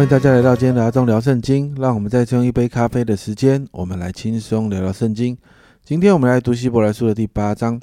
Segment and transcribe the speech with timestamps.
[0.00, 1.76] 欢迎大家来到今天的阿忠聊圣经。
[1.78, 5.36] 让我们再用一杯咖啡的时间，我们来轻松聊聊圣经。
[5.84, 7.78] 今天我们来读希伯来书的第八章，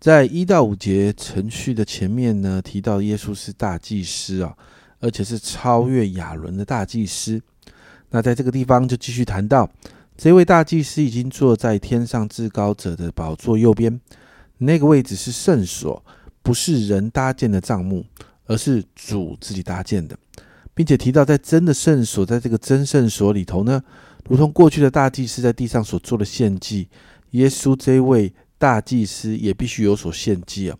[0.00, 4.56] 在一到五节程序的前面呢，提到耶稣是大祭司啊，
[5.00, 7.38] 而且是超越亚伦的大祭司。
[8.08, 9.68] 那在这个地方就继续谈到，
[10.16, 14.00] 这位大祭司已经坐在天上至高者的宝座右边，
[14.56, 16.02] 那个位置是圣所，
[16.42, 18.06] 不是人搭建的帐幕，
[18.46, 20.16] 而是主自己搭建的。
[20.74, 23.82] 并且提到，在真的圣所，在这个真圣所里头呢，
[24.28, 26.88] 如同过去的大祭司在地上所做的献祭，
[27.30, 30.78] 耶稣这位大祭司也必须有所献祭啊。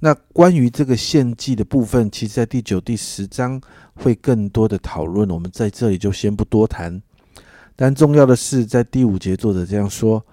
[0.00, 3.60] 那关于这个献祭的部分，其实在第九、第十章
[3.94, 7.00] 会更多的讨论，我们在这里就先不多谈。
[7.74, 10.24] 但重要的是，在第五节，作者这样说：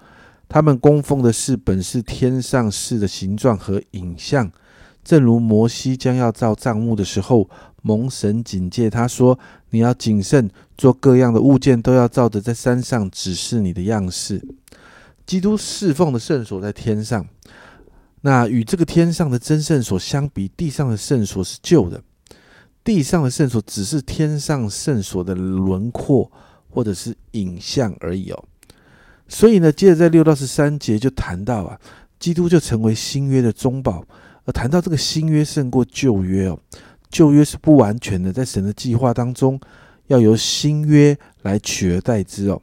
[0.48, 4.52] 他们供奉的是本是天上事的形状和影像，
[5.04, 7.48] 正如摩西将要造帐幕的时候。
[7.84, 9.36] 蒙神警戒他说
[9.70, 14.40] ：“你要谨慎，做各样的物件都要照着在山上指示你的样式。
[15.26, 17.26] 基督侍奉的圣所在天上，
[18.20, 22.00] 那与这个天上的真圣所相比，地上的圣所是旧的。
[22.84, 26.30] 地上的圣所只是天上圣所的轮廓
[26.70, 28.44] 或者是影像而已哦。
[29.26, 31.80] 所以呢，接着在六到十三节就谈到啊，
[32.20, 34.04] 基督就成为新约的中保，
[34.44, 36.58] 而谈到这个新约胜过旧约哦。”
[37.10, 39.60] 旧约是不完全的，在神的计划当中，
[40.06, 42.62] 要由新约来取而代之哦。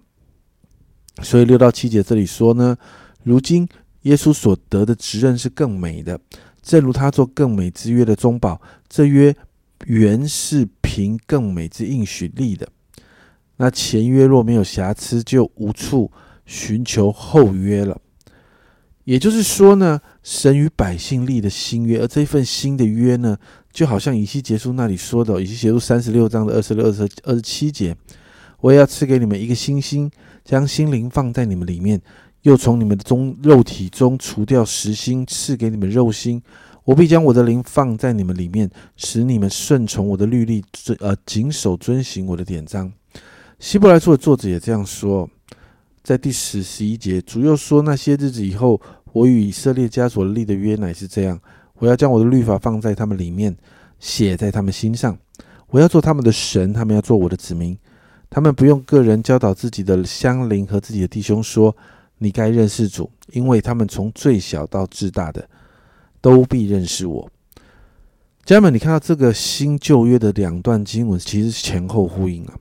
[1.22, 2.76] 所以六到七节这里说呢，
[3.22, 3.70] 如今
[4.04, 6.20] 耶稣所得的职任是更美的，
[6.64, 9.36] 正如他做更美之约的中保，这约
[9.86, 12.68] 原是凭更美之应许立的。
[13.58, 16.12] 那前约若没有瑕疵，就无处
[16.46, 18.02] 寻求后约了。
[19.06, 23.38] 也就是说呢，神与百姓立的新约，而这一份新的约呢，
[23.72, 27.96] 就好像以西结书那里说的，以西结书三十六章的二十六、二十二十七节，
[28.60, 30.12] 我也要赐给你们一个新心，
[30.46, 32.00] 将心灵放在你们里面，
[32.44, 36.42] 又从你们的中肉体中除掉实心，赐给你们肉心。
[36.86, 42.92] 我必将我的灵放在你们里面，使你们顺从我的律例，遵呃谨守遵行我的典章。
[43.60, 45.30] 希伯来书的作者也这样说，
[46.10, 48.82] 在第十十一节，主又说那些日子以后。
[49.12, 51.40] 我与以色列家所立的约乃是这样：
[51.76, 53.56] 我要将我的律法放在他们里面，
[54.00, 55.16] 写在他们心上。
[55.68, 57.78] 我要做他们的神，他们要做我的子民。
[58.28, 61.76] 他们不用个人教导自己的乡邻和自己的弟兄说
[62.18, 65.48] ：“你该认识主，因为他们从最小到至大的
[66.22, 67.32] 都必认识我。”
[68.46, 72.56] 家人们，你看到这个新旧约的两段经文，其实前后呼应啊！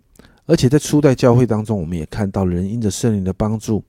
[0.48, 3.84] 而且在初代教会当中，我们也看到人因着圣灵的帮助。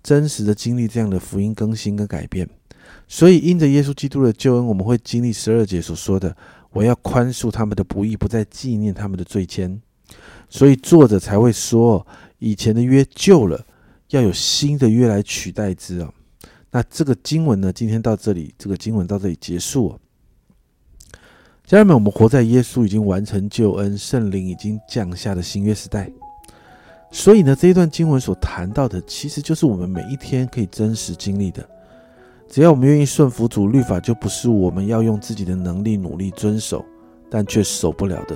[0.00, 2.48] 真实的经历这样的福音更新跟改变，
[3.08, 6.34] 所以因着耶稣基督的救恩，我们会经历十二节所说的
[6.70, 9.78] ：“我要宽恕他们的不义，不再纪念他们的罪愆。”
[10.48, 12.06] 所以作者才会说
[12.38, 13.66] ：“以前的约旧了，
[14.10, 16.10] 要有新的约来取代之啊。”
[16.70, 17.72] 那这个经文呢？
[17.72, 19.98] 今天到这里，这个经文到这里结束。
[21.68, 26.10] 家人们，我们活在耶稣已经完成救恩、圣灵已经降下的新约时代。
[27.10, 31.62] 所以呢，这一段经文所谈到的，其实就是我们每一天可以真实经历的。
[32.48, 36.82] 只要我们愿意顺服主律法，就不是我们要用自己的能力努力遵守，
[37.30, 38.34] 但却守不了的，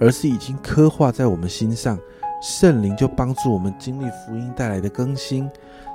[0.00, 1.98] 而是已经刻画在我们心上。
[2.40, 5.46] 圣灵就帮助我们经历福音带来的更新，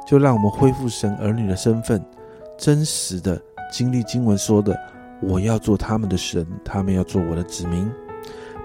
[0.08, 2.06] 就让我们恢复神儿女的身份，
[2.56, 3.42] 真实的
[3.74, 4.80] 经历经文说的
[5.22, 7.90] ：“我要做他们的神，他们要做我的子民，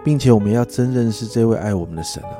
[0.04, 2.36] 并且我们要真认识这位爱我们的神啊。”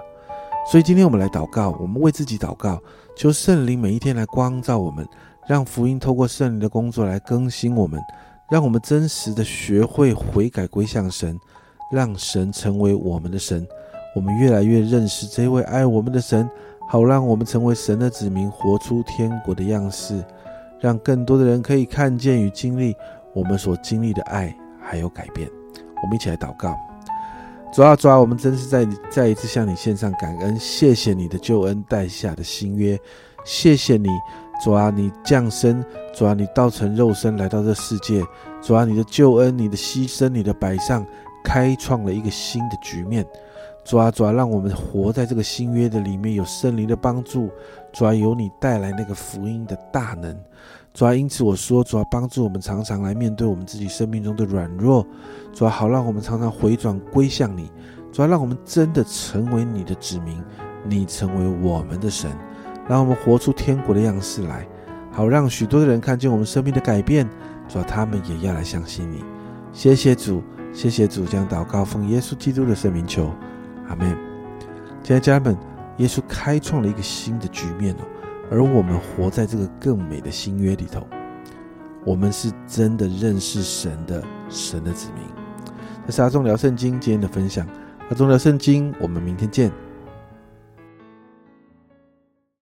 [0.70, 2.80] 所以今天我们来祷告，我们为自己祷告，
[3.16, 5.04] 求圣灵每一天来光照我们，
[5.48, 8.00] 让福音透过圣灵的工作来更新我们，
[8.48, 11.36] 让我们真实的学会悔改归向神，
[11.90, 13.66] 让神成为我们的神，
[14.14, 16.48] 我们越来越认识这位爱我们的神，
[16.88, 20.25] 好让我们成为神的子民，活出天国的样式，
[20.78, 22.94] 让更多的人可以看见与经历
[23.34, 25.49] 我们所经历的爱还有改变。
[26.02, 26.76] 我们一起来祷告。
[27.73, 33.00] 主啊，主啊，我们真是在再一次向你献上感恩，谢谢你的救恩带下的新约，
[33.46, 34.11] 谢谢你，
[34.62, 35.82] 主啊，你降生，
[36.14, 38.23] 主啊，你道成肉身来到这世界，
[38.61, 41.06] 主啊，你的救恩，你的牺牲，你的摆上，
[41.43, 43.25] 开创了一个新的局面，
[43.85, 47.49] 主啊，主啊，让我们活在这个新约的里面，有圣灵的帮助，
[47.90, 50.38] 主啊，有你带来那个福音的大能。
[50.94, 55.06] 主要因此我说，主要帮助我们常常来面对我们自己生命中的软弱，
[55.52, 57.70] 主要好让我们常常回转归向你，
[58.12, 60.42] 主要让我们真的成为你的子民，
[60.84, 62.30] 你成为我们的神，
[62.86, 64.68] 让我们活出天国的样式来，
[65.10, 67.26] 好让许多的人看见我们生命的改变，
[67.68, 69.24] 主要他们也要来相信你。
[69.72, 70.42] 谢谢主，
[70.74, 73.32] 谢谢主，将祷告奉耶稣基督的圣名求，
[73.88, 74.14] 阿门。
[75.02, 75.56] 亲爱的家人们，
[75.96, 78.04] 耶稣开创了一个新的局面哦，
[78.52, 81.06] 而我们活在这个更美的新约里头，
[82.04, 85.25] 我们是真的认识神的神的子民。
[86.06, 87.66] 这是阿忠聊圣经今天的分享，
[88.10, 89.72] 阿忠聊圣经，我们明天见。